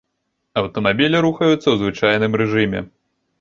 Аўтамабілі 0.61 1.21
рухаюцца 1.25 1.59
ў 1.69 1.75
звычайным 1.83 2.33
рэжыме. 2.45 2.83